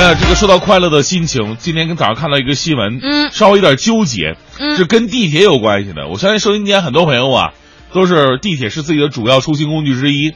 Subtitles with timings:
[0.00, 6.08] 哎呀，这个说到快乐的心情，今天跟早上看到一个新闻，嗯稍微有点纠结，嗯是跟地铁有关系的。
[6.08, 7.50] 我相信收音机前很多朋友啊，
[7.92, 10.32] 都是地铁是自己的主要出行工具之一，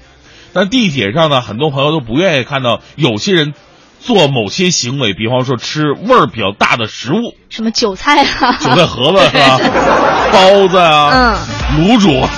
[0.53, 3.55] 但地铁上呢，很多朋友都不愿意看到有些人
[4.03, 9.59] 做某些行为，比方说吃味儿比较大的食物，什么韭菜啊，韭菜盒子是吧？
[10.31, 11.39] 包子啊，
[11.73, 12.11] 嗯卤煮，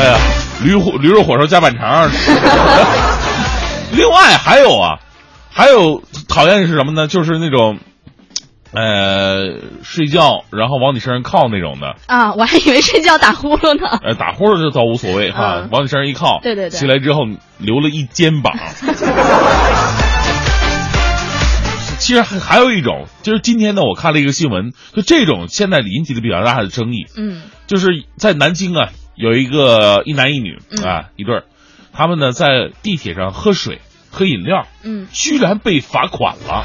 [0.00, 0.16] 哎呀，
[0.62, 2.08] 驴火驴肉火烧加板肠。
[3.92, 4.98] 另外还有啊，
[5.56, 7.06] 还有讨厌的是什么呢？
[7.08, 7.78] 就是那种，
[8.72, 13.98] 呃，睡觉然后往你身上靠那种的，啊，我还以为睡觉打呼噜呢。
[14.02, 15.68] 呃，打呼噜这倒无所谓哈，嗯。
[15.72, 16.78] 往你身上一靠，对对对。
[16.78, 17.20] 起来之后
[17.56, 18.52] 留了一肩膀。
[21.98, 27.40] 其实还还有一种，就是今天呢，我看了一个新闻，就这种现在引起的比较大的争议，嗯。
[27.66, 30.84] 就是在南京啊，有一个一男一女嗯。
[30.84, 31.44] 啊一对儿，
[31.94, 33.80] 他们呢在地铁上喝水、
[34.16, 36.64] 喝饮料，嗯，居然被罚款了。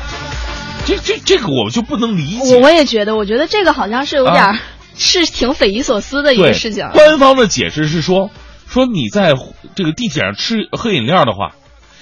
[0.86, 2.56] 这这这个我就不能理解。
[2.56, 4.58] 我我也觉得，我觉得这个好像是有点
[4.95, 6.90] 是挺匪夷所思的一个事情。
[6.94, 8.30] 官方的解释是说，
[8.70, 9.36] 说你在
[9.75, 11.52] 这个地铁上吃喝饮料的话，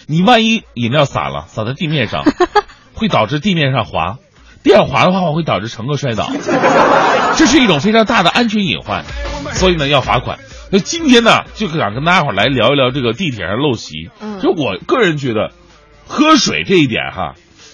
[0.06, 2.24] 你万一饮料洒了，洒在地面上，
[2.94, 4.18] 会导致地面上滑，
[4.62, 6.30] 地上滑的话会导致乘客摔倒，
[7.36, 9.04] 这是一种非常大的安全隐患，
[9.54, 10.38] 所以呢要罚款。
[10.72, 14.10] 那今天呢，就想跟大家伙儿来聊一聊这个地铁上陋习。
[14.22, 15.52] 嗯就我个人觉得，
[16.08, 17.34] 喝水这一点哈，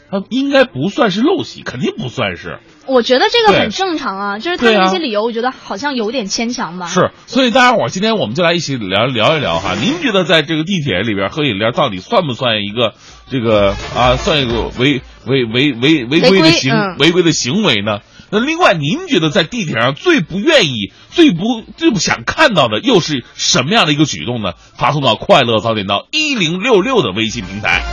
[0.10, 2.60] 它应该不算是陋习，肯定不算是。
[2.88, 6.86] 我觉得这个很正常啊，就是他那些理由，我觉得好像有点牵强吧。
[6.86, 9.76] 是，所以大家伙儿今天我们就来一起聊聊一聊哈。
[9.76, 12.94] 您觉得在这个地铁里边喝饮料到底算不算一个
[13.30, 18.00] 这个啊，算一个违违违违违规违规的行嗯违规的行为呢？
[18.32, 24.54] 那另外，您觉得在地铁上最不愿意、最不最不想看到的又是什么样的一个举动呢？
[24.78, 27.84] 发送到快乐早点到一零六六的微信平台。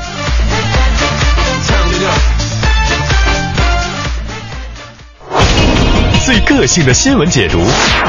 [6.25, 7.63] 最个性的新闻解读，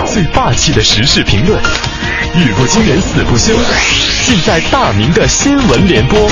[0.05, 1.61] 最霸气的时事评论，
[2.35, 3.53] 语不惊人死不休，
[4.25, 6.29] 尽在大明的新闻联播。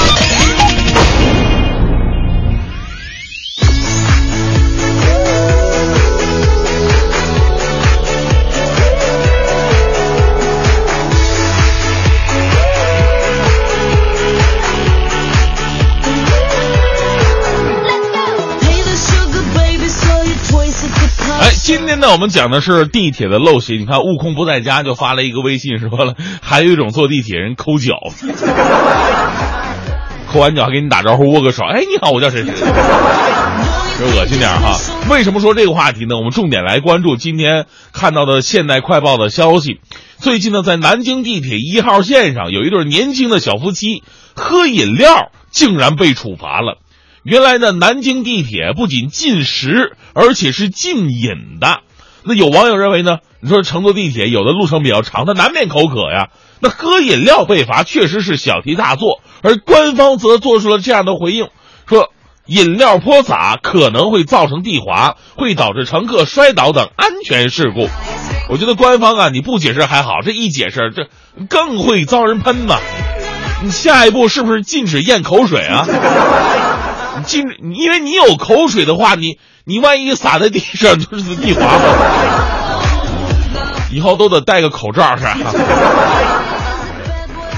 [21.72, 23.78] 今天呢，我们讲的是地铁的陋习。
[23.78, 27.96] 你看，悟空不在家就发了一个微信，说了，还有一种坐地铁人抠脚，
[30.28, 32.68] 抠完脚还给你打招呼，握个手，哎，你好，我叫谁谁谁，
[33.98, 34.78] 就恶心点哈。
[35.10, 36.18] 为什么说这个话题呢？
[36.18, 39.80] 我们重点来关注今天看到的《现代快报》的消息。
[40.18, 44.04] 最近呢，在南京地铁一号线上，有一对年轻的小夫妻
[44.36, 46.80] 喝饮料，竟然被处罚了。
[47.24, 51.82] 原来呢，南京地铁不仅禁食，而且是禁饮的。
[52.24, 56.30] 那有网友认为呢，你说乘坐地铁有的路程比较长，它难免口渴呀。
[56.60, 61.50] 那喝饮料被罚确实是小题大做，而官方则做出了这样的回应，
[61.88, 62.10] 说
[62.48, 67.88] 饮料泼洒可能会造成地滑，会导致乘客摔倒等安全事故。
[68.50, 71.08] 我觉得官方啊，你不解释还好，这一解释，这
[71.50, 72.80] 更会遭人喷吧。
[73.64, 75.86] 你下一步是不是禁止咽口水啊？
[77.18, 81.68] 你禁止，因为你有口水的话，你你万一洒在地上就是地滑。
[83.92, 85.38] 以后都得戴个口罩是吧？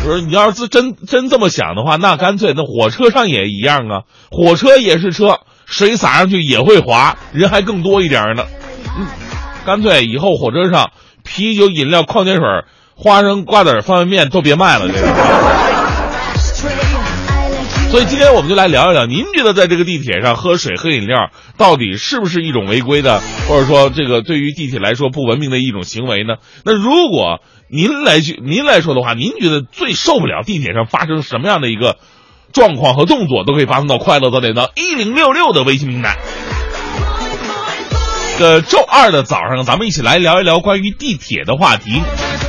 [0.06, 8.44] 我说你要是真真这么想的话，那干脆那火车上也一样啊，火车也是车，水洒上去也会滑，人还更多一点呢。
[8.98, 9.06] 嗯，
[9.66, 10.92] 干脆以后火车上
[11.24, 12.44] 啤酒、饮料、矿泉水、
[12.96, 15.00] 花生、瓜子、方便面都别卖了，这个。
[17.94, 26.38] 所以今天我们就来聊一聊，您觉得在这个地铁上喝水、喝饮料，到底是不是一种违规的，或者说这个对于地铁来说不文明的一种行为呢？
[26.66, 27.40] 那如果
[27.70, 31.98] 您来去您来说的话，您觉得最受不了地铁上发生什么样的一个
[32.52, 36.18] 状况和动作，都可以发送到快乐早点到一零六六的微信平台。
[38.40, 42.02] 呃，周二的早上，咱们一起来聊一聊关于地铁的话题。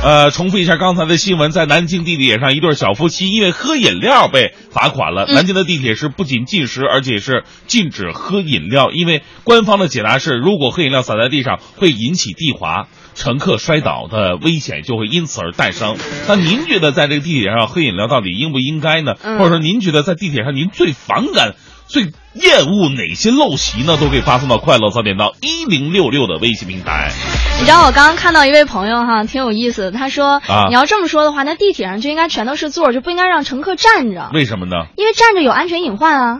[0.05, 5.25] 呃，重复一下刚才的新闻，在南京地铁上，一对小夫妻因为喝饮料被罚款了。
[5.25, 15.97] 南京的地铁是不仅禁食，而且是禁止喝饮料，因为官方的解答是，如果喝饮料洒在地上，会引起地滑，乘客摔倒的危险就会因此而诞生。
[16.27, 19.15] 那您觉得在这个地铁上喝饮料到底应不应该呢？
[19.23, 21.55] 嗯或者说您觉得在地铁上您最反感？
[21.87, 23.97] 最厌恶哪些陋习呢？
[23.97, 27.11] 都可以发送到快乐早点到一零六六的微信平台。
[27.59, 29.91] 你知道我刚刚看到一位朋友哈，挺有意思的。
[29.91, 34.75] 他说，啊你要这么说的话，那地铁上就应该全都是座，就不应该让乘客站着，为什么呢？
[34.97, 36.39] 因为站着有安全隐患啊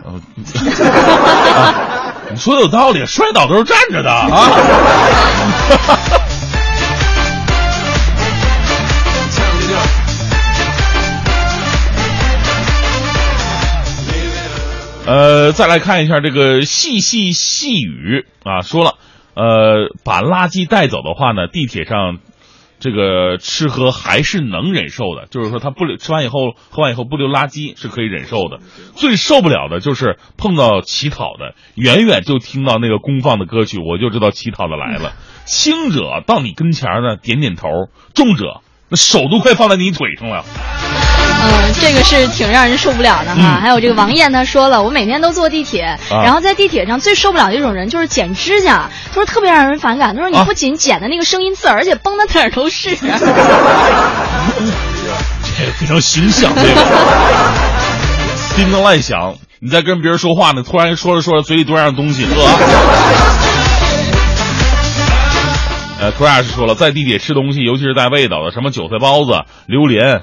[2.28, 4.28] 你说的有道理，摔倒都是站着的啊。
[15.06, 18.94] 呃，再来看一下这个细细细雨啊，说了，
[19.34, 22.18] 呃，把垃圾带走的话呢，地铁上
[22.80, 28.58] 这个吃喝还是能忍受的，就是说他不留吃完以后喝完以后不留垃圾是可以忍受的。
[28.96, 35.12] 最受不了的就是碰到乞讨的，远远就听到那个公放的歌曲，我就知道乞讨的来了。
[35.44, 37.68] 轻者到你跟前呢点点头，
[38.12, 40.44] 重者那手都快放在你腿上了。
[41.46, 43.36] 嗯，这个是挺让人受不了的哈。
[43.58, 50.14] 嗯还有这个王艳，她说了，我每天都坐地铁，然后在地铁上最受不了的一种人就是剪指甲，她说特别让人反感。
[50.14, 52.96] 她说你啊不仅剪的那个声音刺耳，而且崩的哪儿都是。
[52.96, 53.06] 这
[55.66, 56.68] 个非常形象，这个？
[58.56, 62.30] 叮当乱响，你在跟别人说话呢，突然说着说着嘴里多样东西，呵。
[65.98, 70.20] 呃，Crash 说了，在地铁吃东西，尤其是带味道的，什么韭菜包子、榴莲，谁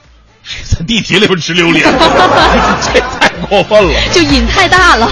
[0.66, 1.84] 在地铁里边吃榴莲？
[2.94, 3.94] 这太过分了。
[4.12, 5.12] 就瘾太大了。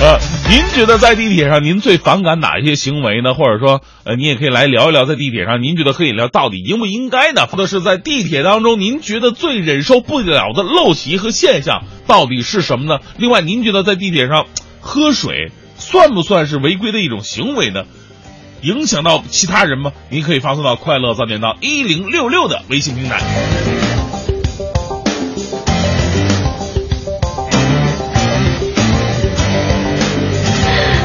[0.00, 0.18] 呃，
[0.48, 3.34] 您觉得在地铁上您最反感哪一些行为呢？
[3.34, 7.46] 或者说，呃，你也可以来聊一聊在地铁上您觉得喝饮料到底应不应该呢？
[7.46, 13.00] 或者是在地铁当中您觉得最忍受不了的陋习和现象到底是什么呢？
[13.18, 14.46] 另外，您觉得在地铁上
[14.80, 17.84] 喝水算不算是违规的一种行为呢？
[18.62, 19.92] 影响到其他人吗？
[20.08, 23.20] 您可以发送到快乐早点到一零六六的微信平台。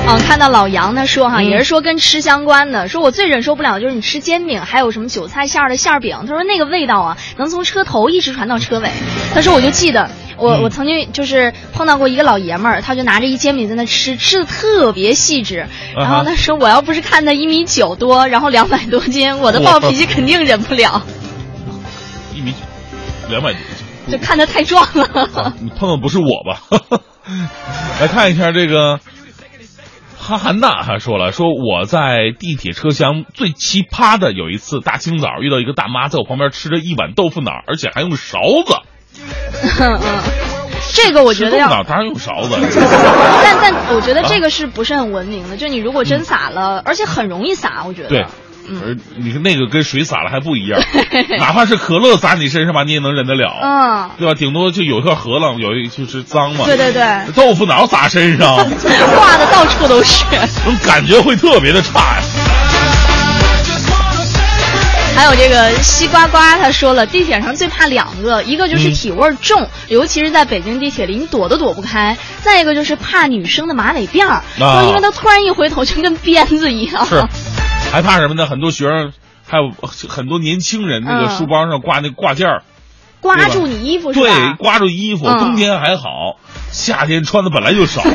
[0.07, 6.17] 嗯，看到老杨他说哈，嗯也是说跟吃相关的，说我最忍受不了的就是你吃煎饼，还有什么韭菜馅儿的馅儿饼。
[6.21, 8.89] 他说那个味道啊，能从车头一直传到车尾。
[9.33, 15.65] 他说我就记得我、嗯我曾经就是碰到过一个老爷们儿，他就拿着一煎饼在那吃，吃的特别细致。
[15.95, 21.01] 然后他说我要不是看他一米九多，然后两百多斤，我的暴脾气肯定忍不了，
[22.35, 22.57] 一米九
[23.29, 24.11] 两百多斤。
[24.11, 25.03] 就看他太壮了。
[25.33, 26.99] 啊，你碰的不是我吧？
[27.99, 28.99] 来看一下这个，
[30.25, 38.75] 哈韩娜还说了，说我在地铁车厢最奇葩的有一次，大清早遇到一个大妈在我旁边吃着一碗豆腐脑，而且还用勺子。
[39.79, 40.19] 嗯嗯，
[40.93, 42.57] 这个我觉得要吃豆腐脑当然用勺子。
[43.43, 45.57] 但但我觉得这个是不是很文明的？
[45.57, 48.09] 就你如果真撒了，而且很容易撒，我觉得。
[48.09, 48.25] 对，
[48.83, 50.79] 而你看那个跟水洒了还不一样，
[51.39, 53.51] 哪怕是可乐洒你身上吧，你也能忍得了。
[53.61, 54.33] 嗯，对吧？
[54.33, 56.65] 顶多就有一块河浪，有一就是脏嘛。
[56.65, 57.03] 对对对，
[57.35, 58.55] 豆腐脑洒身上，
[59.15, 60.23] 挂的到处都是。
[60.31, 62.21] 那 种感觉会特别的差呀。
[65.15, 77.01] 还有这个西瓜瓜，他说了，地铁上最怕两个，一个就是嗯体味儿重，尤其是在北京地铁里，你躲都躲不开；再一个就是怕女生的马尾辫儿，说因为她突然一回头就跟鞭子一样。
[77.01, 77.23] 啊是，
[77.95, 78.45] 还怕什么呢？
[78.45, 79.13] 很多学生，
[79.47, 79.71] 还有
[80.09, 82.63] 很多年轻人，那个嗯书包上挂那挂件儿，
[83.21, 85.25] 刮住你衣服是对吧？，刮住衣服。
[85.25, 86.35] 嗯冬天还好，
[86.73, 88.01] 夏天穿的本来就少。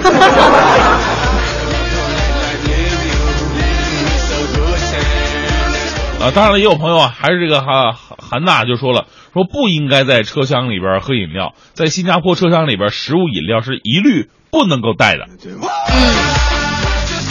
[6.21, 15.25] 啊，当然了，也有朋友啊，还是这个哈韩娜就说了，说不应该在车厢里边喝饮料，在新加坡车厢里边，食物饮料是一律不能够带的。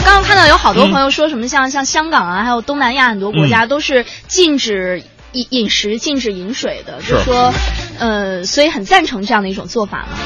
[0.10, 7.54] 刚刚看到有好多朋友说什么像、像香港啊，还有东南亚很多国家都是禁止饮饮食、禁止饮水的，是就说，
[8.00, 10.18] 呃，所以很赞成这样的一种做法嘛。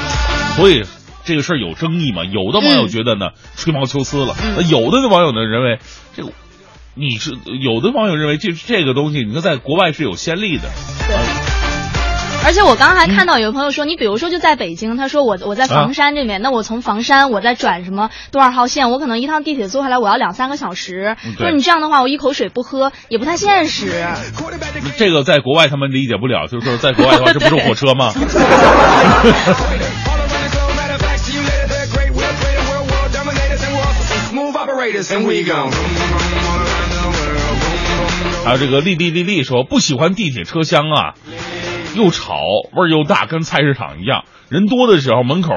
[0.56, 0.84] 所以
[1.26, 2.24] 这个事儿有争议嘛？
[2.24, 5.78] 有的网友觉得呢，吹毛求疵了；嗯有的网友呢认为，
[6.16, 6.32] 这个
[6.94, 10.62] 你是有的网友认为这这个东西，你说在国外是有先例的。
[11.08, 11.33] 对。
[12.44, 21.16] 而且我刚刚还看到有朋友说，你比如说就在北京，他说我我在房山这边，那我从房山我再转什么多少号线，我可能一趟地铁坐下来我要两三个小时。
[21.38, 24.04] 说你这样的话，我一口水不喝也不太现实。
[24.98, 28.12] 这个在国外他们理解不了，就是说在国外的话，这不是火车吗？
[38.44, 41.14] 还有这个丽丽丽丽说不喜欢地铁车厢啊，
[41.94, 42.34] 又吵
[42.74, 44.24] 味儿又大，跟菜市场一样。
[44.48, 45.52] 人多的时候，门口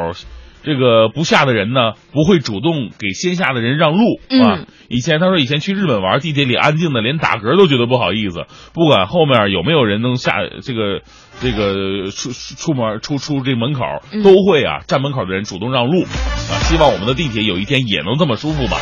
[0.63, 4.03] 这个不下的人呢，不会主动给先下的人让路
[4.43, 4.65] 啊。
[4.89, 11.01] 以前他说以前去日本玩，地铁里安静的连打嗝都觉得不好意思，不管后面有没有人能下这个
[11.41, 13.81] 这个出出门出出这门口，
[14.23, 16.53] 都会啊站门口的人主动让路啊。
[16.63, 18.77] 希望我们的地铁有一天也能这么舒服吧。